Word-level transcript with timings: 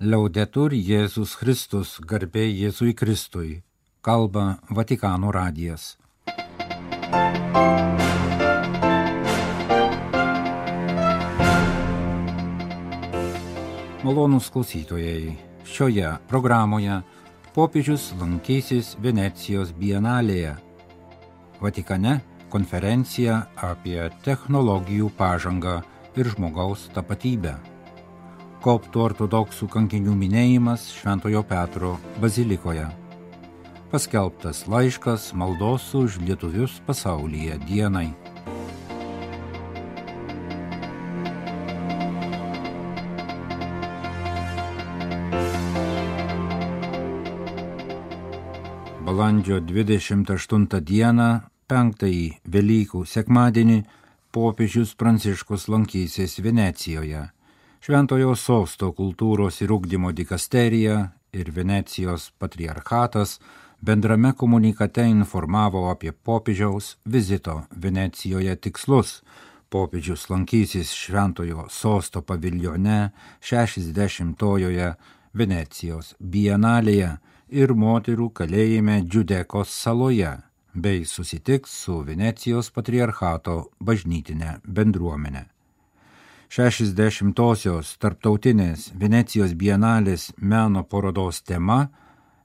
Liaudetur 0.00 0.72
Jėzus 0.72 1.34
Kristus, 1.36 1.98
garbė 2.00 2.46
Jėzui 2.48 2.94
Kristui, 2.96 3.58
kalba 4.00 4.56
Vatikano 4.72 5.28
radijas. 5.28 5.98
Malonus 14.00 14.48
klausytojai, 14.48 15.34
šioje 15.68 16.14
programoje 16.32 17.02
popiežius 17.52 18.14
lankysis 18.16 18.94
Venecijos 19.04 19.74
bienalėje. 19.76 20.54
Vatikane 21.60 22.22
konferencija 22.48 23.42
apie 23.68 24.08
technologijų 24.24 25.12
pažangą 25.20 25.82
ir 26.16 26.32
žmogaus 26.32 26.88
tapatybę 26.96 27.58
koptų 28.60 29.00
ortodoksų 29.06 29.66
kankinių 29.72 30.12
minėjimas 30.20 30.90
Šventojo 30.92 31.40
Petro 31.48 31.94
bazilikoje. 32.20 32.84
Paskelbtas 33.90 34.66
laiškas 34.70 35.30
maldos 35.34 35.86
už 35.96 36.20
lietuvius 36.20 36.76
pasaulyje 36.86 37.56
dienai. 37.64 38.10
Balandžio 49.08 49.58
28 49.64 50.68
dieną, 50.86 51.32
penktąjį 51.66 52.28
Velykų 52.44 53.02
sekmadienį, 53.08 53.82
popiežius 54.30 54.94
Pranciškus 54.94 55.66
lankysis 55.72 56.38
Venecijoje 56.44 57.26
Šventojo 57.80 58.34
sosto 58.36 58.90
kultūros 58.92 59.62
ir 59.64 59.70
ugdymo 59.72 60.10
dikasterija 60.12 60.96
ir 61.32 61.50
Venecijos 61.56 62.26
patriarchatas 62.38 63.38
bendrame 63.80 64.34
komunikate 64.36 65.06
informavo 65.08 65.86
apie 65.88 66.12
popiežiaus 66.12 66.98
vizito 67.04 67.62
Venecijoje 67.70 68.56
tikslus. 68.56 69.22
Popiežius 69.72 70.26
lankysis 70.28 70.92
Šventojo 70.92 71.64
sosto 71.70 72.20
paviljone 72.22 72.98
60-ojoje 73.40 74.90
Venecijos 75.32 76.10
bienalėje 76.20 77.14
ir 77.48 77.72
moterų 77.72 78.26
kalėjime 78.42 78.98
Džiudekos 79.06 79.72
saloje 79.72 80.34
bei 80.74 81.06
susitiks 81.08 81.80
su 81.86 82.02
Venecijos 82.04 82.68
patriarchato 82.76 83.56
bažnytinė 83.80 84.58
bendruomenė. 84.68 85.46
60-osios 86.50 87.92
tarptautinės 88.02 88.88
Venecijos 88.98 89.52
bienalės 89.54 90.32
meno 90.42 90.80
parodos 90.82 91.44
tema 91.46 91.84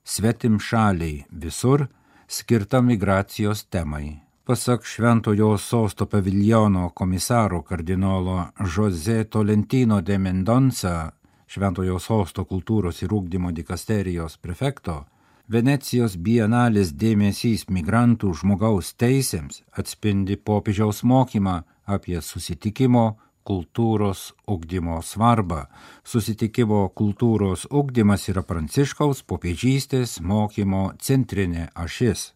Svetim 0.06 0.60
šaliai 0.62 1.24
visur 1.32 1.88
skirta 2.30 2.84
migracijos 2.86 3.64
temai. 3.66 4.20
Pasak 4.46 4.86
Šventojo 4.86 5.58
sosto 5.58 6.06
paviljono 6.06 6.92
komisaro 6.94 7.64
kardinolo 7.66 8.46
Jose 8.76 9.24
Tolentino 9.24 10.02
de 10.02 10.20
Mendonca, 10.22 11.10
Šventojo 11.48 11.98
sosto 11.98 12.46
kultūros 12.46 13.02
ir 13.02 13.10
ūkdymo 13.10 13.56
dikasterijos 13.58 14.38
prefekto, 14.38 15.02
Venecijos 15.50 16.20
bienalės 16.22 16.94
dėmesys 16.94 17.66
migrantų 17.74 18.38
žmogaus 18.38 18.94
teisėms 18.94 19.64
atspindi 19.74 20.38
popiežiaus 20.38 21.02
mokymą 21.02 21.64
apie 21.86 22.22
susitikimo, 22.22 23.16
kultūros 23.46 24.34
ugdymo 24.50 25.00
svarbą. 25.06 25.66
Susitikimo 26.04 26.90
kultūros 26.98 27.66
ugdymas 27.70 28.28
yra 28.32 28.44
pranciškaus 28.46 29.24
popiežystės 29.30 30.20
mokymo 30.22 30.90
centrinė 31.00 31.70
ašis. 31.86 32.32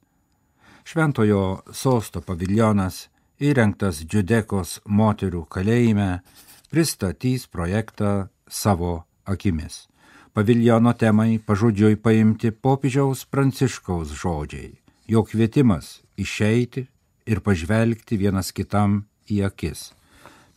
Šventojo 0.86 1.44
sosto 1.74 2.22
paviljonas 2.26 3.08
įrengtas 3.42 4.04
Džudekos 4.06 4.80
moterų 4.86 5.46
kalėjime 5.50 6.22
pristatys 6.72 7.48
projektą 7.48 8.30
savo 8.50 9.04
akimis. 9.26 9.88
Paviljono 10.34 10.94
temai 10.94 11.40
pažodžiui 11.42 11.98
paimti 11.98 12.52
popiežiaus 12.54 13.26
pranciškaus 13.26 14.14
žodžiai, 14.22 14.76
jo 15.10 15.26
kvietimas 15.26 16.00
išeiti 16.18 16.86
ir 17.30 17.42
pažvelgti 17.46 18.18
vienas 18.22 18.54
kitam 18.54 19.02
į 19.30 19.46
akis 19.50 19.90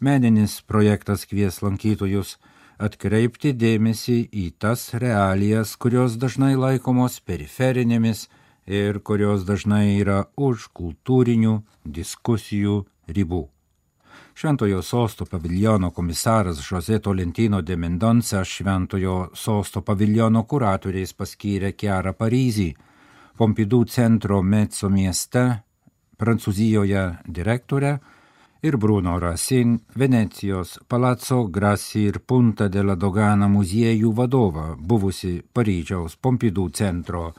Meninis 0.03 0.61
projektas 0.67 1.23
kvies 1.31 1.61
lankytojus 1.63 2.33
atkreipti 2.83 3.53
dėmesį 3.55 4.17
į 4.35 4.47
tas 4.59 4.89
realijas, 4.99 5.77
kurios 5.79 6.17
dažnai 6.19 6.57
laikomos 6.59 7.21
periferinėmis 7.23 8.25
ir 8.67 8.99
kurios 9.07 9.45
dažnai 9.47 10.01
yra 10.01 10.25
už 10.35 10.65
kultūrinių 10.75 11.53
diskusijų 11.87 12.81
ribų. 13.15 13.45
Šventojo 14.35 14.81
sosto 14.83 15.27
paviljono 15.31 15.93
komisaras 15.95 16.59
Jose 16.67 16.99
Tolentino 16.99 17.61
de 17.63 17.77
Mendonca 17.77 18.43
Šventojo 18.43 19.29
sosto 19.39 19.85
paviljono 19.87 20.43
kuratoriais 20.51 21.15
paskyrė 21.15 21.77
Kiarą 21.79 22.17
Paryzį, 22.19 22.73
Pompidou 23.39 23.85
centro 23.87 24.43
Mezzo 24.43 24.91
mieste, 24.91 25.45
Prancūzijoje 26.19 27.05
direktorę, 27.39 27.93
ir 28.63 28.77
Bruno 28.77 29.19
Rasin, 29.19 29.81
Venecijos 29.95 30.79
Palazzo 30.89 31.45
Grassi 31.47 32.01
ir 32.01 32.21
Punta 32.27 32.69
della 32.69 32.95
Dogana 32.95 33.49
muziejų 33.51 34.13
vadovą, 34.15 34.77
buvusi 34.79 35.43
Paryžiaus 35.43 36.15
Pompidou 36.17 36.69
centro 36.71 37.33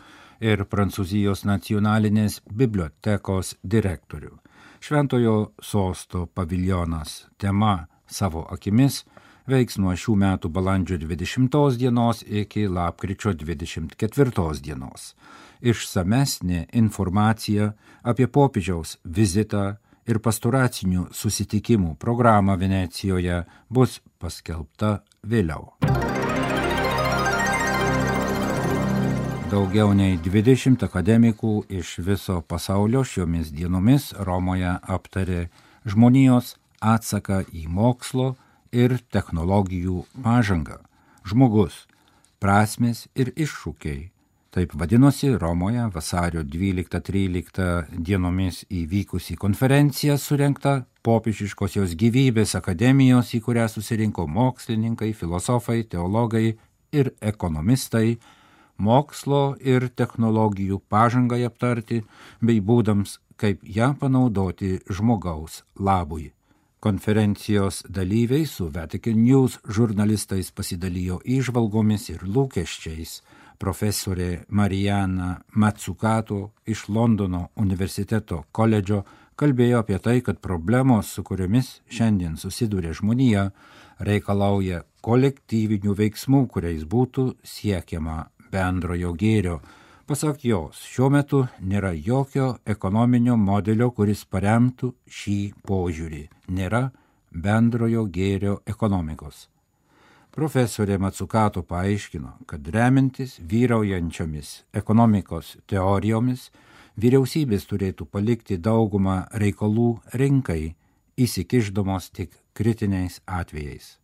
ir 0.43 0.65
Prancūzijos 0.67 1.45
nacionalinės 1.47 2.41
bibliotekos 2.51 3.55
direktorių. 3.63 4.35
Šventojo 4.83 5.53
sosto 5.63 6.25
paviljonas 6.27 7.29
tema 7.39 7.87
savo 8.07 8.43
akimis 8.51 9.05
veiks 9.47 9.79
nuo 9.79 9.95
šių 9.95 10.17
metų 10.19 10.51
balandžio 10.51 10.97
20 11.05 11.79
dienos 11.79 12.23
iki 12.27 12.67
lapkričio 12.67 13.31
24 13.31 14.59
dienos. 14.59 15.13
Išsamesnė 15.63 16.67
informacija 16.73 17.71
apie 18.03 18.27
popiežiaus 18.27 18.97
vizitą 19.05 19.77
ir 20.07 20.19
pastoracinių 20.23 21.09
susitikimų 21.15 21.95
programą 21.99 22.57
Venecijoje 22.59 23.43
bus 23.69 23.99
paskelbta 24.19 24.99
vėliau. 25.23 25.73
Daugiau 29.53 29.91
nei 29.93 30.17
20 30.17 30.81
akademikų 30.87 31.53
iš 31.69 31.99
viso 32.01 32.39
pasaulio 32.41 33.03
šiomis 33.05 33.51
dienomis 33.53 34.09
Romoje 34.17 34.71
aptarė 34.81 35.43
žmonijos 35.85 36.55
atsaką 36.81 37.43
į 37.53 37.67
mokslo 37.69 38.33
ir 38.73 38.97
technologijų 39.13 40.07
pažangą. 40.25 40.79
Žmogus, 41.23 41.85
prasmės 42.41 43.05
ir 43.13 43.29
iššūkiai 43.37 44.09
Taip 44.53 44.73
vadinosi 44.77 45.37
Romoje 45.37 45.87
vasario 45.93 46.43
12-13 46.43 47.97
dienomis 47.97 48.59
įvykusi 48.69 49.33
konferencija 49.41 50.13
surinkta 50.21 50.73
popiežiškosios 51.01 51.95
gyvybės 51.97 52.53
akademijos, 52.59 53.31
į 53.33 53.41
kurią 53.47 53.65
susirinko 53.73 54.27
mokslininkai, 54.29 55.09
filosofai, 55.17 55.79
teologai 55.89 56.53
ir 56.93 57.11
ekonomistai, 57.33 58.19
mokslo 58.77 59.55
ir 59.57 59.89
technologijų 59.89 60.83
pažangai 60.85 61.41
aptarti 61.49 62.03
bei 62.37 62.61
būdams, 62.61 63.17
kaip 63.41 63.65
ją 63.65 63.95
panaudoti 63.97 64.75
žmogaus 64.85 65.63
labui. 65.79 66.29
Konferencijos 66.77 67.87
dalyviai 67.89 68.45
su 68.45 68.69
Vatican 68.69 69.17
News 69.17 69.57
žurnalistais 69.65 70.53
pasidalijo 70.53 71.23
įžvalgomis 71.25 72.11
ir 72.13 72.21
lūkesčiais 72.21 73.23
profesorė 73.63 74.43
Marijana 74.49 75.37
Matsukato 75.55 76.51
iš 76.67 76.87
Londono 76.91 77.47
universiteto 77.63 78.43
koledžo 78.51 79.03
kalbėjo 79.39 79.79
apie 79.81 79.99
tai, 80.03 80.19
kad 80.21 80.41
problemos, 80.43 81.13
su 81.15 81.23
kuriomis 81.23 81.79
šiandien 81.89 82.35
susiduria 82.37 82.93
žmonija, 82.93 83.47
reikalauja 84.03 84.83
kolektyvinių 85.05 85.95
veiksmų, 85.99 86.43
kuriais 86.51 86.83
būtų 86.89 87.29
siekiama 87.43 88.17
bendrojo 88.51 89.13
gėrio. 89.17 89.61
Pasak 90.07 90.43
jos, 90.43 90.83
šiuo 90.83 91.09
metu 91.13 91.45
nėra 91.63 91.93
jokio 91.95 92.57
ekonominio 92.67 93.37
modelio, 93.39 93.89
kuris 93.95 94.25
paremtų 94.27 94.91
šį 95.07 95.39
požiūrį. 95.63 96.25
Nėra 96.51 96.89
bendrojo 97.31 98.05
gėrio 98.11 98.59
ekonomikos. 98.67 99.47
Profesorė 100.33 100.95
Matsukato 100.97 101.61
paaiškino, 101.61 102.31
kad 102.49 102.67
remintis 102.73 103.35
vyraujančiomis 103.51 104.63
ekonomikos 104.73 105.51
teorijomis, 105.69 106.47
vyriausybės 106.97 107.67
turėtų 107.69 108.07
palikti 108.09 108.57
daugumą 108.57 109.27
reikalų 109.43 109.91
rinkai, 110.17 110.73
įsikiždamos 111.21 112.09
tik 112.17 112.31
kritiniais 112.57 113.19
atvejais. 113.27 113.99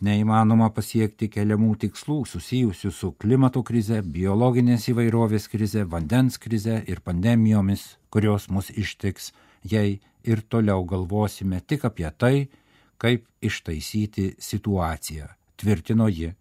neįmanoma 0.00 0.68
pasiekti 0.76 1.26
keliamų 1.32 1.76
tikslų 1.82 2.18
susijusių 2.30 2.90
su 2.92 3.10
klimato 3.18 3.62
krize, 3.62 4.02
biologinės 4.02 4.88
įvairovės 4.92 5.48
krize, 5.48 5.82
vandens 5.84 6.38
krize 6.38 6.82
ir 6.86 7.00
pandemijomis, 7.00 7.96
kurios 8.10 8.46
mus 8.48 8.70
ištiks, 8.70 9.32
jei 9.64 10.00
ir 10.22 10.44
toliau 10.48 10.84
galvosime 10.84 11.60
tik 11.60 11.84
apie 11.88 12.10
tai, 12.18 12.48
kaip 12.98 13.26
ištaisyti 13.40 14.36
situaciją, 14.38 15.26
tvirtino 15.60 16.08
ji. 16.08 16.32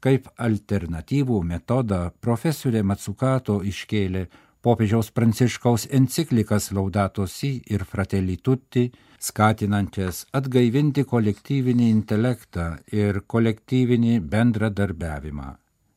Kaip 0.00 0.28
alternatyvų 0.36 1.40
metodą 1.42 2.00
profesorė 2.20 2.82
Matsukato 2.84 3.60
iškėlė 3.64 4.26
popiežiaus 4.66 5.12
pranciškaus 5.14 5.86
enciklikas 5.98 6.72
Laudato 6.72 7.26
Si 7.26 7.52
ir 7.70 7.84
Fratelli 7.84 8.36
Tutti, 8.36 8.88
skatinančias 9.22 10.24
atgaivinti 10.36 11.04
kolektyvinį 11.08 11.90
intelektą 11.90 12.66
ir 12.92 13.22
kolektyvinį 13.26 14.18
bendradarbiavimą. 14.32 15.52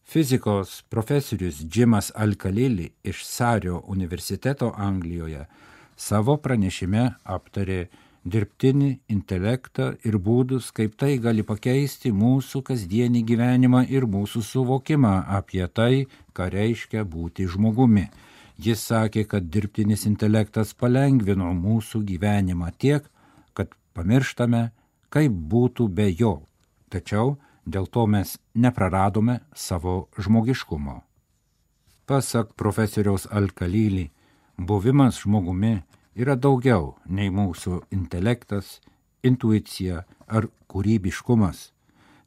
Fizikos 0.10 0.84
profesorius 0.90 1.64
Džimas 1.66 2.12
Alkalili 2.16 2.88
iš 3.04 3.26
Sario 3.26 3.84
universiteto 3.88 4.72
Anglijoje 4.78 5.44
savo 5.96 6.38
pranešime 6.38 7.04
aptarė 7.24 7.84
dirbtinį 8.25 8.89
intelektą 9.10 9.94
ir 10.04 10.18
būdus, 10.19 10.71
kaip 10.75 10.95
tai 11.00 11.18
gali 11.24 11.44
pakeisti 11.44 12.12
mūsų 12.12 12.62
kasdienį 12.68 13.24
gyvenimą 13.24 13.86
ir 13.89 14.06
mūsų 14.06 14.44
suvokimą 14.44 15.13
apie 15.39 15.66
tai, 15.68 16.07
ką 16.33 16.50
reiškia 16.51 17.06
būti 17.06 17.48
žmogumi. 17.48 18.10
Jis 18.60 18.81
sakė, 18.92 19.24
kad 19.24 19.48
dirbtinis 19.48 20.06
intelektas 20.06 20.74
palengvino 20.74 21.54
mūsų 21.56 22.04
gyvenimą 22.04 22.74
tiek, 22.77 23.06
kad 23.54 23.71
pamirštame, 23.95 24.72
kaip 25.10 25.31
būtų 25.31 25.88
be 25.88 26.10
jo. 26.12 26.42
Tačiau 26.89 27.38
dėl 27.65 27.88
to 27.88 28.06
mes 28.07 28.38
nepraradome 28.54 29.39
savo 29.56 30.10
žmogiškumo. 30.19 31.04
Pasak 32.10 32.56
profesoriaus 32.57 33.27
Alkalylį, 33.31 34.10
buvimas 34.57 35.22
žmogumi 35.24 35.77
yra 36.16 36.36
daugiau 36.36 36.96
nei 37.06 37.30
mūsų 37.30 37.82
intelektas, 37.96 38.80
intuicija 39.24 40.06
ar 40.28 40.48
kūrybiškumas, 40.70 41.70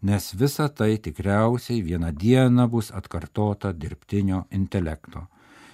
nes 0.03 0.33
visa 0.35 0.69
tai 0.69 0.97
tikriausiai 0.99 1.83
vieną 1.83 2.13
dieną 2.13 2.69
bus 2.69 2.91
atkartota 2.91 3.73
dirbtinio 3.73 4.45
intelekto. 4.51 5.27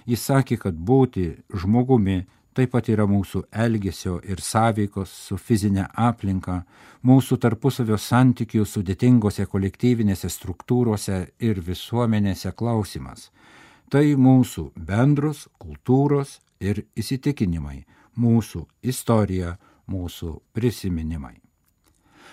Jis 0.05 0.25
sakė, 0.25 0.57
kad 0.57 0.75
būti 0.75 1.31
žmogumi 1.53 2.23
taip 2.53 2.73
pat 2.73 2.89
yra 2.91 3.05
mūsų 3.07 3.43
elgesio 3.65 4.17
ir 4.25 4.41
sąveikos 4.41 5.11
su 5.27 5.37
fizinė 5.37 5.85
aplinka, 5.95 6.63
mūsų 7.05 7.37
tarpusavio 7.45 7.97
santykių 7.97 8.65
sudėtingose 8.65 9.45
kolektyvinėse 9.47 10.29
struktūrose 10.33 11.19
ir 11.39 11.61
visuomenėse 11.63 12.51
klausimas. 12.57 13.29
Tai 13.89 14.03
mūsų 14.19 14.71
bendros 14.75 15.47
kultūros 15.61 16.39
ir 16.59 16.83
įsitikinimai, 16.99 17.83
mūsų 18.19 18.65
istorija, 18.83 19.55
mūsų 19.89 20.35
prisiminimai. 20.53 21.39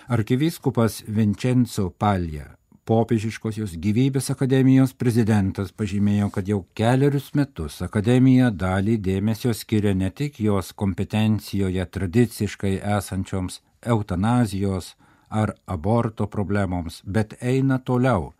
Arkivyskupas 0.07 1.01
Vincenzo 1.07 1.89
Palja, 1.89 2.53
popiežiškosios 2.87 3.73
gyvybės 3.83 4.29
akademijos 4.31 4.93
prezidentas, 4.95 5.73
pažymėjo, 5.75 6.29
kad 6.31 6.47
jau 6.47 6.61
keliarius 6.77 7.33
metus 7.35 7.81
akademija 7.83 8.51
dalį 8.51 8.95
dėmesio 9.03 9.51
skiria 9.51 9.91
ne 9.95 10.09
tik 10.15 10.39
jos 10.39 10.71
kompetencijoje 10.71 11.83
tradiciškai 11.97 12.77
esančioms 12.97 13.59
eutanazijos 13.83 14.93
ar 15.29 15.51
aborto 15.67 16.29
problemoms, 16.31 17.01
bet 17.03 17.35
eina 17.41 17.79
toliau. 17.83 18.31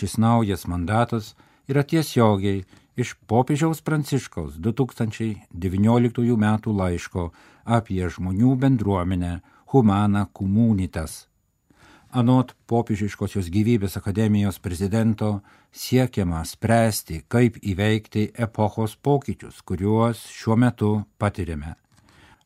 Šis 0.00 0.16
naujas 0.16 0.64
mandatas 0.64 1.34
yra 1.68 1.84
tiesiogiai 1.84 2.64
iš 2.96 3.14
popiežiaus 3.26 3.80
Pranciškaus 3.82 4.58
2019 4.58 6.36
m. 6.36 6.46
laiško 6.66 7.30
apie 7.64 8.08
žmonių 8.08 8.54
bendruomenę 8.56 9.40
Humana 9.72 10.26
Comunitas. 10.34 11.26
Anot 12.10 12.56
popiežiškosios 12.66 13.46
gyvybės 13.54 13.94
akademijos 13.94 14.58
prezidento 14.58 15.42
siekiama 15.70 16.42
spręsti, 16.44 17.22
kaip 17.30 17.60
įveikti 17.62 18.32
epochos 18.34 18.96
pokyčius, 18.98 19.62
kuriuos 19.62 20.24
šiuo 20.26 20.56
metu 20.58 20.90
patiriame. 21.22 21.76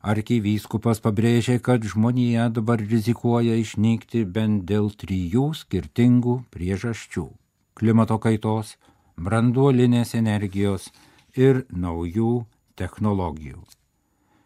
Arkivyskupas 0.05 1.01
pabrėžė, 1.01 1.57
kad 1.65 1.81
žmonija 1.81 2.51
dabar 2.53 2.77
rizikuoja 2.77 3.55
išnykti 3.57 4.21
bent 4.29 4.67
dėl 4.69 4.91
trijų 4.93 5.47
skirtingų 5.57 6.43
priežasčių- 6.53 7.25
klimato 7.79 8.19
kaitos, 8.21 8.77
branduolinės 9.17 10.15
energijos 10.15 10.91
ir 11.35 11.65
naujų 11.71 12.45
technologijų. 12.75 13.63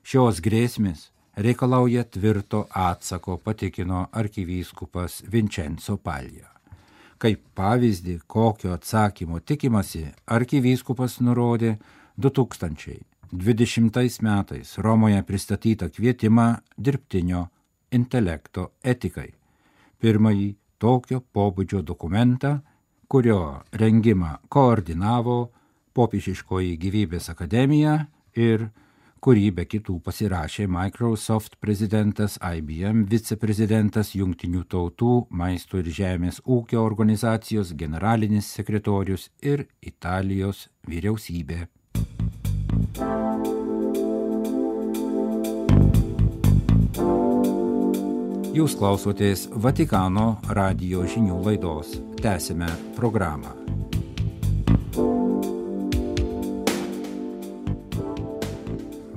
Šios 0.04 0.42
grėsmės 0.42 1.12
reikalauja 1.38 2.04
tvirto 2.04 2.68
atsako, 2.76 3.38
patikino 3.38 4.08
arkivyskupas 4.12 5.24
Vincenzo 5.32 5.98
Palja. 5.98 6.50
Kaip 7.20 7.42
pavyzdį, 7.56 8.20
kokio 8.28 8.74
atsakymo 8.74 9.40
tikimasi, 9.40 10.06
arkivyskupas 10.26 11.20
nurodė 11.20 11.78
2020 12.18 14.22
metais 14.24 14.78
Romoje 14.78 15.24
pristatytą 15.28 15.90
kvietimą 15.92 16.56
dirbtinio 16.78 17.50
intelekto 17.92 18.72
etikai. 18.84 19.34
Pirmąjį 20.00 20.56
tokio 20.80 21.20
pobūdžio 21.36 21.82
dokumentą 21.84 22.62
kurio 23.10 23.62
rengimą 23.74 24.36
koordinavo 24.54 25.50
Popiežiškoji 25.98 26.76
gyvybės 26.80 27.32
akademija 27.34 27.96
ir 28.38 28.68
kurį 29.26 29.48
be 29.58 29.66
kitų 29.68 29.98
pasirašė 30.06 30.68
Microsoft 30.72 31.58
prezidentas, 31.60 32.38
IBM 32.40 33.08
viceprezidentas, 33.10 34.14
Junktinių 34.16 34.62
tautų 34.70 35.16
maisto 35.42 35.82
ir 35.82 35.90
žemės 35.90 36.40
ūkio 36.46 36.86
organizacijos 36.86 37.74
generalinis 37.74 38.54
sekretorius 38.60 39.28
ir 39.42 39.66
Italijos 39.82 40.68
vyriausybė. 40.88 41.66
Jūs 48.50 48.74
klausotės 48.80 49.44
Vatikano 49.62 50.40
radio 50.58 51.04
žinių 51.06 51.36
laidos 51.46 51.92
tęsime 52.18 52.66
programą. 52.96 53.52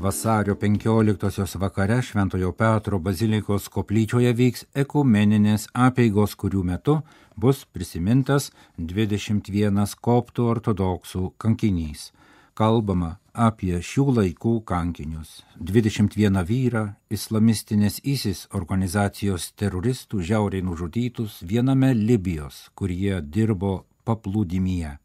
Vasario 0.04 0.52
15 0.60 1.56
vakare 1.56 2.02
Šventojo 2.04 2.52
Petro 2.52 3.00
bazilikos 3.00 3.70
koplyčioje 3.72 4.34
vyks 4.36 4.66
ekumeninės 4.84 5.70
apeigos, 5.72 6.36
kurių 6.36 6.66
metu 6.68 6.98
bus 7.34 7.64
prisimintas 7.64 8.50
21 8.76 9.96
koptų 9.96 10.50
ortodoksų 10.58 11.30
kankinys. 11.40 12.10
Kalbama 12.52 13.14
apie 13.32 13.78
šių 13.80 14.02
laikų 14.18 14.58
kankinius. 14.68 15.38
21 15.56 16.42
vyrą 16.44 16.82
islamistinės 17.08 18.02
ISIS 18.04 18.42
organizacijos 18.52 19.46
teroristų 19.56 20.20
žiauriai 20.20 20.64
nužudytus 20.66 21.38
viename 21.48 21.94
Libijos, 21.96 22.66
kur 22.76 22.92
jie 22.92 23.22
dirbo 23.24 23.86
paplūdimyje. 24.04 24.98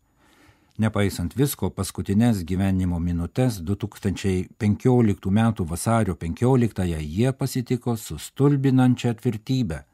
Nepaisant 0.77 1.33
visko, 1.39 1.71
paskutinės 1.71 2.43
gyvenimo 2.43 2.99
minutės 2.99 3.61
2015 3.63 5.31
m. 5.31 5.39
vasario 5.71 6.19
15-ąją 6.19 6.99
jie 6.99 7.31
pasitiko 7.33 7.95
su 7.95 8.19
stulbinančia 8.19 9.15
tvirtybė, 9.15 9.85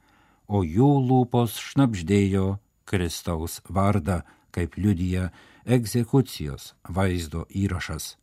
o 0.50 0.65
jų 0.65 0.89
lūpos 1.05 1.62
šnapždėjo 1.69 2.57
Kristaus 2.89 3.62
vardą, 3.69 4.24
kaip 4.51 4.75
liudyja 4.75 5.29
egzekucijos 5.65 6.74
vaizdo 6.89 7.46
įrašas. 7.50 8.17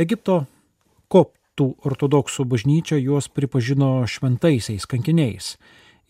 Egipto 0.00 0.46
koptų 1.12 1.74
ortodoksų 1.84 2.46
bažnyčia 2.48 2.96
juos 3.00 3.28
pripažino 3.28 4.06
šventaisiais 4.08 4.86
kankiniais 4.88 5.58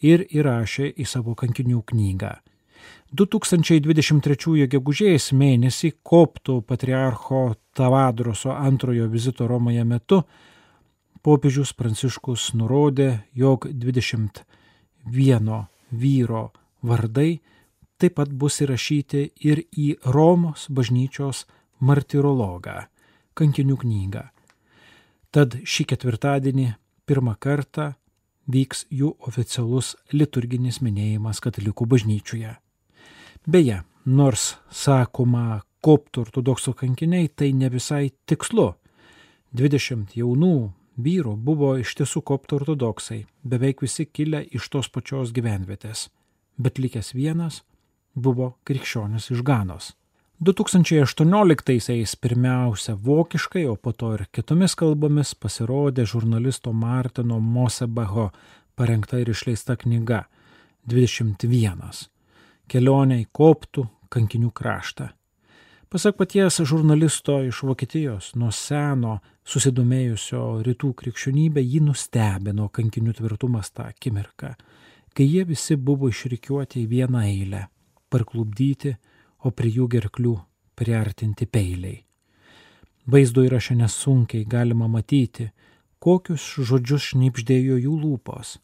ir 0.00 0.22
įrašė 0.30 0.92
į 0.94 1.06
savo 1.08 1.34
kankinių 1.34 1.82
knygą. 1.90 2.36
2023 3.10 4.68
gegužės 4.70 5.32
mėnesį 5.34 5.90
koptų 6.06 6.60
patriarcho 6.62 7.56
Tavadroso 7.74 8.54
antrojo 8.54 9.08
vizito 9.10 9.48
Romoje 9.50 9.82
metu 9.84 10.22
popiežius 11.26 11.74
Pranciškus 11.74 12.54
nurodė, 12.54 13.26
jog 13.34 13.66
21 13.66 15.66
vyro 15.90 16.52
vardai 16.82 17.40
taip 18.00 18.16
pat 18.18 18.32
bus 18.32 18.60
įrašyti 18.64 19.26
ir 19.46 19.62
į 19.76 19.92
Romos 20.14 20.66
bažnyčios 20.72 21.44
martirologą 21.80 22.86
kankinių 23.38 23.76
knygą. 23.80 24.24
Tad 25.30 25.56
šį 25.62 25.86
ketvirtadienį 25.92 26.66
pirmą 27.06 27.36
kartą 27.38 27.92
vyks 28.50 28.86
jų 28.90 29.12
oficialus 29.28 29.94
liturginis 30.12 30.80
minėjimas 30.82 31.40
katalikų 31.44 31.86
bažnyčiuje. 31.92 32.56
Beje, 33.46 33.82
nors 34.04 34.56
sakoma 34.70 35.62
koptų 35.84 36.26
ortodoksų 36.26 36.74
kankiniai, 36.82 37.28
tai 37.28 37.52
ne 37.56 37.70
visai 37.72 38.10
tikslu. 38.28 38.74
20 39.56 40.16
jaunų 40.18 40.54
vyrų 41.00 41.36
buvo 41.36 41.72
iš 41.80 41.94
tiesų 42.00 42.22
koptų 42.26 42.60
ortodoksai, 42.60 43.24
beveik 43.42 43.82
visi 43.82 44.06
kilę 44.06 44.42
iš 44.50 44.68
tos 44.70 44.90
pačios 44.92 45.32
gyvenvietės, 45.34 46.08
bet 46.58 46.78
likęs 46.78 47.14
vienas 47.16 47.62
buvo 48.14 48.54
krikščionis 48.64 49.30
iš 49.30 49.42
Ganos. 49.46 49.94
2018-aisiais 50.40 52.14
pirmiausia 52.16 52.94
vokiškai, 52.96 53.66
o 53.68 53.76
po 53.76 53.92
to 53.92 54.14
ir 54.16 54.24
kitomis 54.32 54.74
kalbomis 54.74 55.34
pasirodė 55.36 56.06
žurnalisto 56.08 56.72
Martino 56.72 57.36
Mosebaho 57.40 58.30
parengta 58.74 59.20
ir 59.20 59.28
išleista 59.34 59.76
knyga 59.76 60.24
21 60.88 62.06
kelionė 62.70 63.18
į 63.20 63.26
koptų 63.36 63.84
kankinių 64.08 64.52
kraštą. 64.54 65.10
Pasak 65.90 66.16
paties 66.16 66.60
žurnalisto 66.70 67.40
iš 67.42 67.64
Vokietijos, 67.66 68.30
nuo 68.38 68.52
seno 68.54 69.16
susidomėjusio 69.44 70.62
rytų 70.62 70.92
krikščionybė 71.02 71.64
jį 71.66 71.80
nustebino 71.88 72.68
kankinių 72.70 73.16
tvirtumas 73.18 73.72
tą 73.74 73.88
akimirką, 73.90 74.54
kai 75.12 75.26
jie 75.26 75.42
visi 75.48 75.74
buvo 75.76 76.08
išrikiuoti 76.08 76.84
į 76.84 76.90
vieną 76.94 77.24
eilę, 77.26 77.64
parklubdyti 78.10 78.96
o 79.44 79.50
prie 79.54 79.72
jų 79.72 79.88
gerklių 79.94 80.34
priartinti 80.78 81.46
peiliai. 81.46 82.02
Vaizdo 83.10 83.42
įrašę 83.46 83.74
nesunkiai 83.78 84.46
galima 84.48 84.88
matyti, 84.88 85.50
kokius 86.00 86.44
žodžius 86.68 87.10
šnipždėjo 87.10 87.78
jų 87.80 87.94
lūpos. 88.02 88.58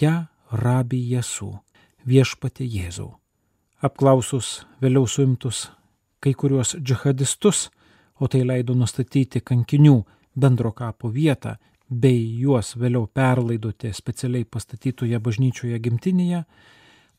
Ja 0.00 0.26
rabi 0.50 1.00
Jesu, 1.12 1.54
viešpatė 2.06 2.66
Jėzau. 2.66 3.14
Apklausus 3.84 4.64
vėliau 4.82 5.06
suimtus 5.06 5.68
kai 6.24 6.32
kuriuos 6.32 6.74
džihadistus, 6.80 7.68
o 8.16 8.28
tai 8.30 8.44
leido 8.46 8.74
nustatyti 8.78 9.42
kankinių 9.44 9.98
bendro 10.34 10.70
kapo 10.72 11.10
vietą 11.12 11.56
bei 11.90 12.22
juos 12.40 12.74
vėliau 12.80 13.06
perlaidoti 13.06 13.92
specialiai 13.92 14.46
pastatytoje 14.48 15.18
bažnyčioje 15.20 15.78
gimtinėje, 15.84 16.44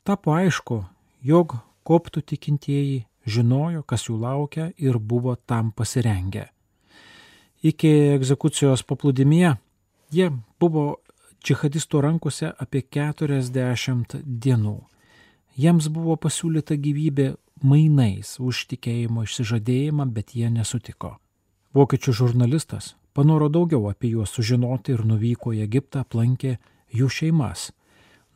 tapo 0.04 0.34
aišku, 0.34 0.82
jog 1.26 1.58
koptų 1.86 2.22
tikintieji 2.22 3.06
žinojo, 3.26 3.84
kas 3.84 4.08
jų 4.08 4.20
laukia 4.22 4.70
ir 4.78 5.00
buvo 5.00 5.36
tam 5.36 5.72
pasirengę. 5.74 6.48
Iki 7.66 7.92
egzekucijos 8.16 8.86
paplūdimėje 8.86 9.56
jie 10.14 10.30
buvo 10.62 10.86
džihadistų 11.46 12.02
rankose 12.02 12.52
apie 12.62 12.82
40 12.82 14.20
dienų. 14.26 14.78
Jiems 15.58 15.88
buvo 15.90 16.18
pasiūlyta 16.20 16.78
gyvybė 16.78 17.34
mainais 17.64 18.36
už 18.40 18.66
tikėjimo 18.74 19.24
išsižadėjimą, 19.26 20.06
bet 20.12 20.36
jie 20.36 20.50
nesutiko. 20.52 21.16
Vokiečių 21.76 22.14
žurnalistas 22.14 22.94
panoro 23.16 23.48
daugiau 23.50 23.88
apie 23.90 24.12
juos 24.12 24.34
sužinoti 24.36 24.94
ir 24.94 25.06
nuvyko 25.08 25.54
į 25.56 25.64
Egiptą, 25.66 26.04
aplankė 26.04 26.58
jų 26.92 27.10
šeimas, 27.10 27.70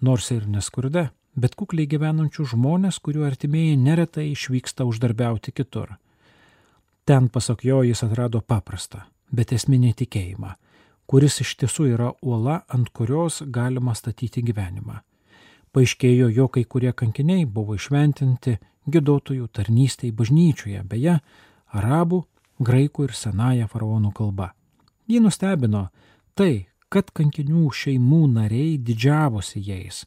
nors 0.01 0.31
ir 0.31 0.47
neskurde, 0.47 1.09
bet 1.39 1.55
kukliai 1.59 1.87
gyvenančių 1.89 2.45
žmonės, 2.53 2.99
kurių 3.03 3.25
artimieji 3.27 3.77
neretai 3.79 4.29
išvyksta 4.33 4.85
uždarbiauti 4.89 5.53
kitur. 5.55 5.95
Ten, 7.05 7.29
pasak 7.33 7.63
jo, 7.65 7.81
jis 7.83 8.03
atrado 8.05 8.41
paprastą, 8.41 9.05
bet 9.31 9.53
esminį 9.55 9.93
tikėjimą, 10.03 10.53
kuris 11.09 11.39
iš 11.41 11.55
tiesų 11.61 11.87
yra 11.95 12.11
uola, 12.21 12.61
ant 12.69 12.91
kurios 12.93 13.41
galima 13.47 13.95
statyti 13.97 14.43
gyvenimą. 14.45 14.99
Paaiškėjo, 15.73 16.29
jo 16.33 16.47
kai 16.53 16.65
kurie 16.65 16.93
kankiniai 16.93 17.45
buvo 17.45 17.77
išventinti 17.77 18.57
gidotojų 18.89 19.47
tarnystėj 19.53 20.13
bažnyčioje, 20.17 20.81
beje, 20.85 21.19
arabų, 21.73 22.23
graikų 22.59 23.09
ir 23.09 23.13
senąją 23.17 23.69
faraonų 23.69 24.11
kalba. 24.17 24.51
Jį 25.09 25.21
nustebino 25.25 25.87
tai, 26.37 26.67
kad 26.89 27.11
kankinių 27.13 27.69
šeimų 27.73 28.23
nariai 28.33 28.77
didžiavosi 28.81 29.61
jais 29.65 30.05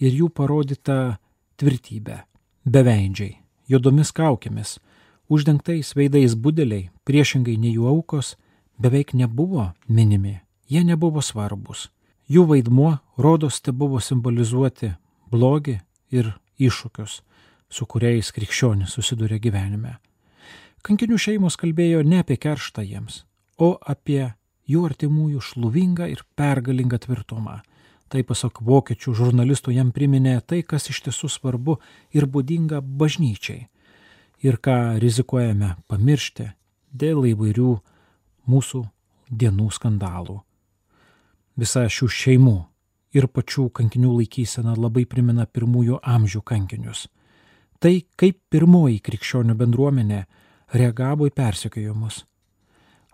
ir 0.00 0.14
jų 0.14 0.28
parodyta 0.30 1.18
tvirtybė, 1.60 2.22
beveidžiai, 2.64 3.38
juodomis 3.68 4.12
kaukėmis, 4.14 4.78
uždengtais 5.32 5.94
veidais 5.96 6.36
budeliai, 6.36 6.90
priešingai 7.08 7.56
nei 7.56 7.74
jų 7.76 7.88
aukos, 7.90 8.36
beveik 8.78 9.14
nebuvo 9.14 9.72
minimi, 9.88 10.40
jie 10.68 10.84
nebuvo 10.84 11.22
svarbus. 11.22 11.90
Jų 12.28 12.46
vaidmuo, 12.48 12.96
rodos, 13.18 13.60
te 13.60 13.72
buvo 13.72 14.00
simbolizuoti 14.00 14.94
blogį 15.30 15.80
ir 16.14 16.32
iššūkius, 16.62 17.20
su 17.72 17.86
kuriais 17.88 18.30
krikščionis 18.32 18.94
susiduria 18.96 19.40
gyvenime. 19.42 19.98
Kankinių 20.82 21.18
šeimos 21.20 21.56
kalbėjo 21.60 22.02
ne 22.02 22.22
apie 22.22 22.36
kerštą 22.40 22.82
jiems, 22.82 23.22
o 23.58 23.76
apie 23.78 24.32
jų 24.68 24.86
artimųjų 24.88 25.42
šlovingą 25.42 26.08
ir 26.10 26.24
pergalingą 26.38 26.98
tvirtumą, 27.04 27.60
Tai 28.12 28.20
pasak 28.28 28.60
vokiečių 28.60 29.14
žurnalistų 29.16 29.72
jam 29.72 29.88
priminė 29.96 30.34
tai, 30.44 30.60
kas 30.60 30.90
iš 30.92 30.98
tiesų 31.06 31.30
svarbu 31.32 31.78
ir 32.12 32.26
būdinga 32.28 32.82
bažnyčiai. 32.84 33.68
Ir 34.44 34.58
ką 34.60 34.98
rizikuojame 35.00 35.70
pamiršti 35.88 36.50
dėl 36.92 37.24
įvairių 37.30 37.70
mūsų 38.52 38.82
dienų 39.32 39.68
skandalų. 39.72 40.42
Visa 41.56 41.86
šių 41.88 42.08
šeimų 42.18 42.56
ir 43.16 43.28
pačių 43.32 43.70
kankinių 43.80 44.12
laikysena 44.18 44.74
labai 44.76 45.06
primena 45.08 45.46
pirmųjų 45.46 46.02
amžių 46.02 46.42
kankinius. 46.44 47.06
Tai 47.80 47.94
kaip 48.20 48.42
pirmoji 48.52 49.00
krikščionių 49.00 49.56
bendruomenė 49.56 50.20
reagavo 50.76 51.30
į 51.30 51.34
persekiojimus 51.36 52.22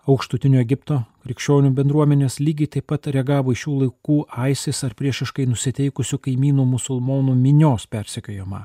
aukštutinio 0.09 0.59
Egipto 0.63 1.03
krikščionių 1.25 1.69
bendruomenės 1.77 2.39
lygiai 2.41 2.69
taip 2.73 2.87
pat 2.89 3.07
reagavo 3.13 3.53
į 3.53 3.59
šių 3.61 3.75
laikų 3.83 4.17
ISIS 4.49 4.81
ar 4.87 4.95
priešiškai 4.97 5.45
nusiteikusių 5.51 6.19
kaimynų 6.25 6.65
musulmonų 6.65 7.35
minios 7.37 7.85
persekiojimą. 7.91 8.63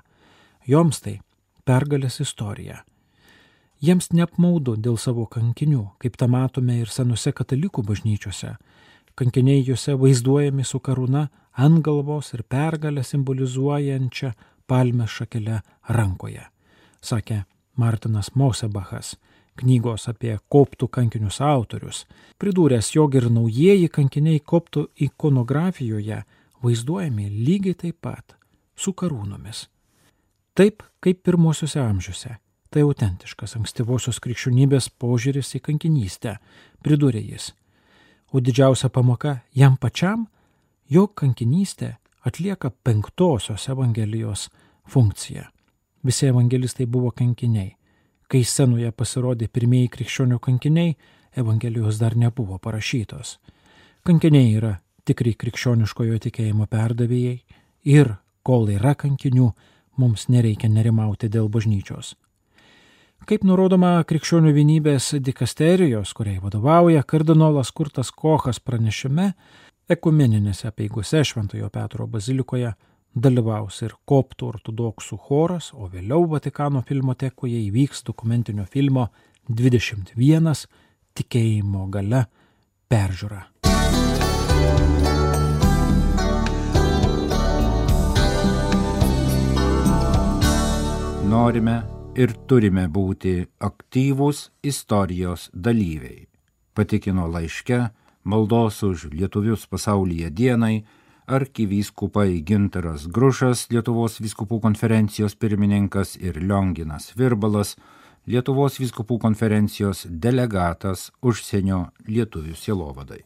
Joms 0.71 1.03
tai 1.05 1.19
pergalės 1.69 2.21
istorija. 2.25 2.81
Jiems 3.85 4.13
neapmaudu 4.17 4.79
dėl 4.81 4.97
savo 4.97 5.27
kankinių, 5.29 5.83
kaip 6.01 6.17
tą 6.17 6.31
matome 6.33 6.79
ir 6.81 6.89
senose 6.89 7.35
katalikų 7.37 7.85
bažnyčiose. 7.85 8.55
Kankiniai 9.15 9.61
juose 9.67 9.99
vaizduojami 10.01 10.65
su 10.65 10.81
karūna 10.81 11.27
ant 11.61 11.83
galvos 11.85 12.33
ir 12.35 12.47
pergalę 12.49 13.05
simbolizuojančią 13.05 14.33
palmės 14.71 15.19
šakelę 15.19 15.61
rankoje, 15.93 16.49
sakė 17.05 17.45
Martinas 17.77 18.33
Mosebachas 18.35 19.17
knygos 19.61 20.09
apie 20.11 20.37
koptų 20.51 20.89
kankinius 20.93 21.41
autorius, 21.45 22.05
pridūręs, 22.41 22.93
jog 22.97 23.15
ir 23.19 23.29
naujieji 23.33 23.91
kankiniai 23.93 24.41
koptų 24.41 24.89
ikonografijoje 25.07 26.23
vaizduojami 26.65 27.29
lygiai 27.31 27.77
taip 27.79 28.01
pat, 28.03 28.37
su 28.77 28.93
karūnomis. 28.93 29.67
Taip 30.55 30.83
kaip 31.03 31.23
pirmosiuose 31.27 31.81
amžiuose. 31.83 32.37
Tai 32.75 32.83
autentiškas 32.83 33.53
ankstyvosios 33.55 34.19
krikščionybės 34.19 34.89
požiūris 34.99 35.53
į 35.55 35.61
kankinystę, 35.63 36.39
pridūrė 36.83 37.21
jis. 37.23 37.53
O 38.35 38.43
didžiausia 38.43 38.91
pamoka 38.91 39.37
jam 39.55 39.77
pačiam, 39.79 40.27
jog 40.91 41.13
kankinystė 41.15 41.93
atlieka 42.27 42.73
penktosios 42.83 43.69
Evangelijos 43.71 44.49
funkciją. 44.91 45.47
Visi 46.05 46.27
evangelistai 46.27 46.87
buvo 46.91 47.13
kankiniai 47.15 47.77
Kai 48.35 48.41
scenoje 48.43 48.89
pasirodė 48.91 49.47
pirmieji 49.47 49.93
krikščionių 49.95 50.41
kankiniai, 50.43 50.97
Evangelijos 51.39 52.01
dar 52.01 52.17
nebuvo 52.19 52.57
parašytos. 52.59 53.37
Kankiniai 54.03 54.49
yra 54.59 54.73
tikri 55.07 55.37
krikščioniškojo 55.39 56.17
tikėjimo 56.25 56.67
perdavėjai 56.67 57.37
ir 57.95 58.11
kol 58.43 58.67
yra 58.75 58.97
kankinių, 58.99 59.53
mums 60.03 60.27
nereikia 60.27 60.67
nerimauti 60.67 61.31
dėl 61.31 61.47
bažnyčios. 61.47 62.17
Kaip 63.23 63.47
nurodoma 63.47 64.01
krikščionių 64.03 64.51
vienybės 64.59 65.13
dikasterijos, 65.23 66.11
kuriai 66.19 66.43
vadovauja 66.43 67.07
kardinolas 67.07 67.71
Kurtas 67.71 68.11
Kochas 68.11 68.59
pranešime, 68.59 69.29
ekumeninėse 69.87 70.75
peigose 70.75 71.23
Šventojo 71.23 71.71
Petro 71.71 72.11
bazilikoje 72.11 72.75
dalyvaus 73.15 73.81
ir 73.87 73.95
koptų 74.07 74.51
ortodoksų 74.53 75.19
choras, 75.29 75.71
o 75.73 75.89
vėliau 75.89 76.27
Vatikano 76.31 76.83
filmotekoje 76.87 77.61
įvyks 77.69 78.05
dokumentinio 78.07 78.67
filmo 78.67 79.09
21 79.49 80.67
tikėjimo 81.15 81.87
gale 81.95 82.25
peržiūra. 82.91 83.43
Norime 91.35 91.81
ir 92.15 92.35
turime 92.47 92.85
būti 92.87 93.41
aktyvūs 93.67 94.49
istorijos 94.63 95.49
dalyviai, 95.55 96.27
patikino 96.75 97.27
laiške 97.31 97.81
maldos 98.25 98.83
už 98.87 99.09
lietuvius 99.13 99.67
pasaulyje 99.67 100.31
dienai 100.31 100.85
arkivyskupai 101.27 102.43
Gintaras 102.45 103.07
Grušas, 103.09 103.67
Lietuvos 103.73 104.19
vyskupų 104.21 104.61
konferencijos 104.61 105.35
pirmininkas 105.41 106.17
ir 106.21 106.37
Lionginas 106.41 107.13
Virbalas, 107.17 107.75
Lietuvos 108.27 108.79
vyskupų 108.81 109.19
konferencijos 109.21 110.07
delegatas 110.09 111.11
užsienio 111.23 111.91
lietuvių 112.09 112.55
sielovadai. 112.57 113.23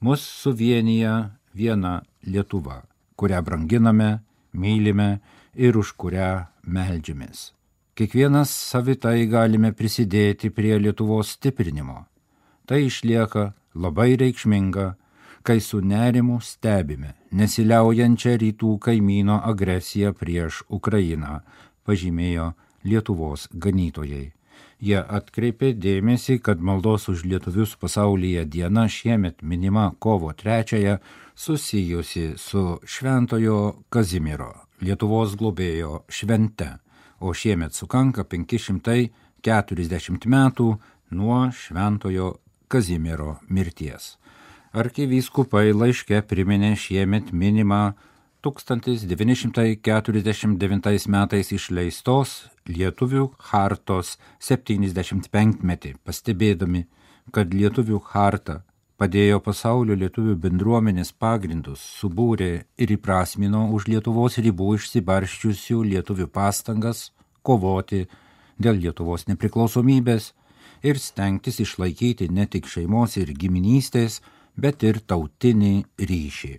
Mus 0.00 0.22
suvienyje 0.22 1.12
viena 1.54 2.00
Lietuva, 2.26 2.82
kurią 3.16 3.42
branginame, 3.46 4.24
mylime 4.52 5.20
ir 5.54 5.78
už 5.78 5.94
kurią 5.98 6.46
meldžiamės. 6.66 7.52
Kiekvienas 7.94 8.50
savitai 8.50 9.26
galime 9.30 9.70
prisidėti 9.70 10.50
prie 10.50 10.74
Lietuvos 10.82 11.36
stiprinimo. 11.36 12.06
Tai 12.66 12.80
išlieka 12.82 13.52
labai 13.74 14.16
reikšminga 14.18 14.94
kai 15.44 15.60
su 15.60 15.80
nerimu 15.84 16.38
stebime 16.40 17.12
nesiliaujančią 17.36 18.32
rytų 18.40 18.80
kaimyno 18.86 19.34
agresiją 19.44 20.14
prieš 20.16 20.64
Ukrainą, 20.72 21.44
pažymėjo 21.84 22.56
Lietuvos 22.88 23.52
ganytojai. 23.52 24.32
Jie 24.80 24.96
atkreipė 25.18 25.74
dėmesį, 25.76 26.40
kad 26.46 26.64
maldos 26.64 27.08
už 27.12 27.24
lietuvius 27.28 27.76
pasaulyje 27.80 28.42
diena 28.56 28.84
šiemet 28.88 29.36
minima 29.42 29.92
kovo 29.98 30.32
trečiąją 30.32 30.98
susijusi 31.34 32.34
su 32.40 32.80
Šventojo 32.84 33.84
Kazimiero, 33.88 34.54
Lietuvos 34.80 35.36
globėjo 35.36 36.04
švente, 36.08 36.78
o 37.20 37.34
šiemet 37.36 37.74
sukanka 37.76 38.24
540 38.24 40.26
metų 40.36 40.78
nuo 41.10 41.50
Šventojo 41.52 42.34
Kazimiero 42.68 43.36
mirties 43.48 44.23
arkivyskupai 44.74 45.70
laiške 45.70 46.18
priminė 46.26 46.72
šiemet 46.78 47.32
minimą 47.32 47.92
1949 48.44 51.08
metais 51.14 51.52
išleistos 51.54 52.50
Lietuvių 52.66 53.30
hartos 53.52 54.18
75 54.42 55.62
metį, 55.62 55.94
pastebėdami, 56.04 56.86
kad 57.30 57.54
Lietuvių 57.54 58.00
harta 58.10 58.62
padėjo 58.98 59.40
pasaulio 59.44 59.94
lietuvių 60.00 60.34
bendruomenės 60.42 61.12
pagrindus, 61.12 61.80
subūrė 62.00 62.64
ir 62.78 62.88
įprasmino 62.96 63.70
už 63.76 63.86
Lietuvos 63.92 64.38
ribų 64.42 64.74
išsibarščiusių 64.78 65.82
lietuvių 65.94 66.26
pastangas 66.34 66.98
kovoti 67.42 68.08
dėl 68.58 68.74
Lietuvos 68.82 69.26
nepriklausomybės 69.30 70.32
ir 70.82 70.98
stengtis 70.98 71.60
išlaikyti 71.64 72.28
ne 72.30 72.46
tik 72.50 72.66
šeimos 72.70 73.16
ir 73.20 73.28
giminystės, 73.34 74.20
bet 74.56 74.82
ir 74.82 75.00
tautinį 75.06 75.74
ryšį. 75.98 76.54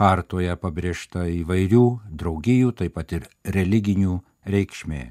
Hartoje 0.00 0.54
pabrėžta 0.56 1.26
įvairių 1.42 1.86
draugijų, 2.20 2.74
taip 2.78 2.94
pat 2.94 3.12
ir 3.16 3.26
religinių 3.44 4.20
reikšmė. 4.46 5.02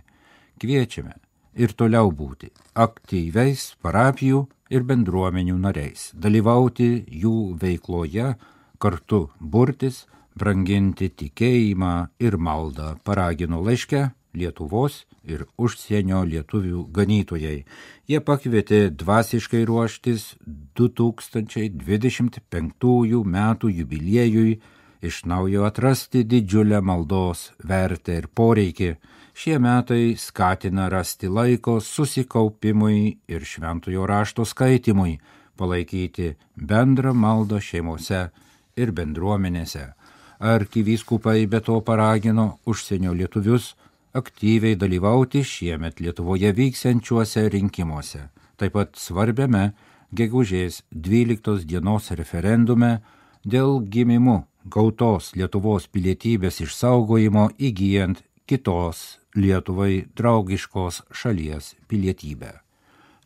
Kviečiame 0.60 1.16
ir 1.60 1.74
toliau 1.76 2.12
būti 2.16 2.52
aktyviais 2.76 3.74
parapijų 3.84 4.46
ir 4.72 4.86
bendruomenių 4.88 5.58
nariais, 5.60 6.10
dalyvauti 6.14 6.90
jų 7.24 7.58
veikloje, 7.60 8.34
kartu 8.80 9.28
burtis, 9.40 10.06
branginti 10.40 11.10
tikėjimą 11.10 11.94
ir 12.24 12.38
maldą, 12.38 12.96
paragino 13.04 13.60
laiške 13.66 14.08
Lietuvos 14.34 15.06
ir 15.26 15.46
užsienio 15.58 16.24
lietuvių 16.30 16.88
ganytojai. 16.94 17.66
Jie 18.10 18.20
pakvietė 18.22 18.90
dvasiškai 18.94 19.66
ruoštis 19.66 20.36
2025 20.78 23.24
metų 23.26 23.70
jubiliejui, 23.80 24.62
iš 25.02 25.26
naujo 25.26 25.66
atrasti 25.66 26.24
didžiulę 26.24 26.82
maldos 26.82 27.52
vertę 27.64 28.18
ir 28.22 28.28
poreikį. 28.28 28.96
Šie 29.40 29.60
metai 29.60 30.16
skatina 30.20 30.90
rasti 30.92 31.28
laiko 31.32 31.80
susikaupimui 31.80 33.18
ir 33.32 33.46
šventojo 33.46 34.06
rašto 34.06 34.46
skaitimui, 34.46 35.20
palaikyti 35.56 36.36
bendrą 36.56 37.14
maldą 37.16 37.60
šeimose 37.64 38.30
ir 38.76 38.92
bendruomenėse. 38.92 39.94
Arkivyskupai 40.40 41.48
be 41.52 41.60
to 41.64 41.80
paragino 41.84 42.60
užsienio 42.66 43.14
lietuvius 43.16 43.76
aktyviai 44.14 44.76
dalyvauti 44.76 45.44
šiemet 45.44 46.00
Lietuvoje 46.00 46.52
vyksiančiuose 46.56 47.48
rinkimuose, 47.54 48.30
taip 48.58 48.74
pat 48.74 48.98
svarbiame 48.98 49.72
gegužės 50.16 50.82
12 50.92 51.66
dienos 51.70 52.10
referendume 52.18 53.00
dėl 53.46 53.80
gimimu 53.86 54.44
gautos 54.66 55.34
Lietuvos 55.36 55.88
pilietybės 55.88 56.62
išsaugojimo 56.66 57.50
įgyjant 57.58 58.24
kitos 58.50 59.20
Lietuvai 59.38 60.10
draugiškos 60.18 61.04
šalies 61.14 61.76
pilietybę. 61.88 62.60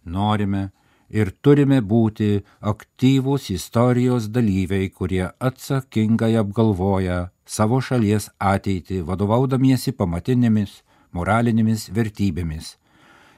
Norime 0.03 0.71
ir 1.13 1.31
turime 1.45 1.79
būti 1.81 2.41
aktyvūs 2.73 3.51
istorijos 3.53 4.29
dalyviai, 4.33 4.89
kurie 4.89 5.27
atsakingai 5.39 6.33
apgalvoja 6.41 7.19
savo 7.45 7.79
šalies 7.81 8.31
ateitį 8.39 9.03
vadovaudamiesi 9.09 9.93
pamatinėmis 9.93 10.81
moralinėmis 11.13 11.89
vertybėmis. 11.93 12.77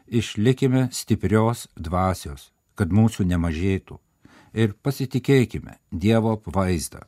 Išlikime 0.08 0.88
stiprios 0.94 1.68
dvasios, 1.76 2.52
kad 2.78 2.94
mūsų 2.94 3.26
nemažėtų 3.28 4.00
ir 4.56 4.76
pasitikėkime 4.86 5.80
Dievo 5.92 6.36
apvaizdą, 6.38 7.04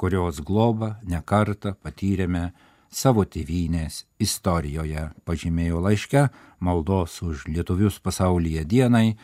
kurios 0.00 0.40
globą 0.40 0.94
nekartą 1.04 1.74
patyrėme 1.82 2.52
savo 2.88 3.26
tėvynės 3.28 4.04
istorijoje, 4.22 5.10
pažymėjo 5.26 5.82
laiške 5.84 6.28
maldos 6.60 7.20
už 7.22 7.48
lietuvius 7.50 7.98
pasaulyje 8.00 8.64
dienai 8.64 9.16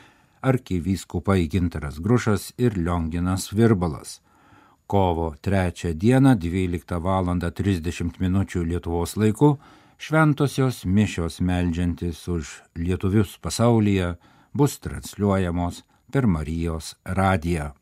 arkivyskupai 0.43 1.49
Gintaras 1.49 2.01
Grušas 2.01 2.53
ir 2.59 2.77
Lionginas 2.79 3.53
Virbalas 3.53 4.21
kovo 4.93 5.35
3 5.41 5.95
dieną 5.95 6.35
12 6.35 7.01
val. 7.01 7.27
30 7.55 8.21
min. 8.21 8.47
Lietuvos 8.55 9.17
laiku 9.17 9.57
šventosios 9.99 10.85
mišios 10.85 11.41
meldžiantis 11.41 12.29
už 12.29 12.45
lietuvius 12.77 13.39
pasaulyje 13.39 14.15
bus 14.53 14.81
transliuojamos 14.81 15.85
per 16.13 16.27
Marijos 16.27 16.97
radiją. 17.05 17.82